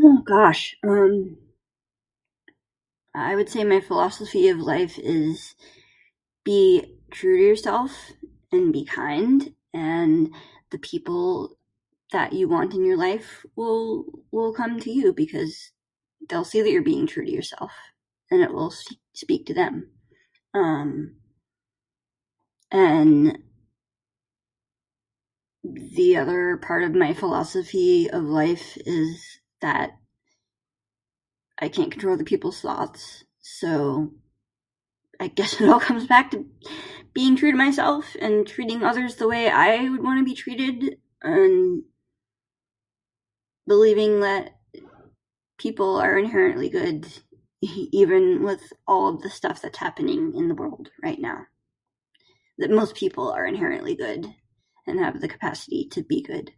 Oh 0.00 0.22
gosh, 0.24 0.76
um... 0.86 1.36
I 3.14 3.34
would 3.36 3.50
say 3.50 3.62
my 3.64 3.80
philosophy 3.80 4.48
of 4.48 4.58
life 4.58 4.98
is 4.98 5.54
be 6.44 6.96
true 7.10 7.36
to 7.36 7.44
yourself 7.44 7.92
and 8.50 8.72
be 8.72 8.84
kind, 8.86 9.54
and 9.74 10.34
the 10.70 10.78
people 10.78 11.58
that 12.12 12.32
you 12.32 12.48
want 12.48 12.72
in 12.74 12.84
your 12.86 12.96
life 12.96 13.44
will, 13.54 14.06
will 14.30 14.52
come 14.54 14.80
to 14.80 14.90
you, 14.90 15.12
because 15.12 15.72
they'll 16.28 16.44
see 16.44 16.62
that 16.62 16.70
you're 16.70 16.82
being 16.82 17.06
true 17.06 17.24
to 17.24 17.32
yourself 17.32 17.72
and 18.30 18.42
it 18.42 18.54
will 18.54 18.72
speak 19.12 19.44
to 19.44 19.52
them. 19.52 19.90
Um, 20.54 21.16
and 22.70 23.38
the 25.64 26.16
other 26.16 26.58
part 26.58 26.84
of 26.84 26.94
my 26.94 27.12
philosophy 27.12 28.08
of 28.08 28.22
life 28.22 28.78
is 28.86 29.40
that 29.62 29.90
I 31.60 31.68
can't 31.68 31.90
control 31.90 32.16
the 32.16 32.24
people's 32.24 32.60
thoughts. 32.60 33.24
So, 33.40 34.12
I 35.20 35.26
guess 35.28 35.60
it 35.60 35.68
all 35.68 35.80
comes 35.80 36.06
back 36.06 36.30
to 36.30 36.46
being 37.12 37.34
true 37.36 37.50
to 37.50 37.58
myself 37.58 38.16
and 38.20 38.46
treating 38.46 38.82
others 38.84 39.16
the 39.16 39.28
way 39.28 39.50
I 39.50 39.88
would 39.88 40.02
wanna 40.02 40.22
be 40.24 40.34
treated 40.34 40.98
and 41.20 41.82
believing 43.66 44.20
that 44.20 44.56
people 45.58 45.96
are 45.96 46.18
inherently 46.18 46.68
good, 46.68 47.06
even 47.60 48.42
with 48.42 48.72
all 48.88 49.16
the 49.16 49.30
stuff 49.30 49.62
that's 49.62 49.78
happening 49.78 50.34
in 50.34 50.48
the 50.48 50.54
world 50.56 50.88
right 51.04 51.20
now. 51.20 51.42
That 52.58 52.72
most 52.72 52.96
people 52.96 53.30
are 53.30 53.46
inherently 53.46 53.94
good 53.94 54.26
and 54.88 54.98
have 54.98 55.20
the 55.20 55.28
capacity 55.28 55.86
to 55.92 56.02
be 56.02 56.22
good. 56.22 56.50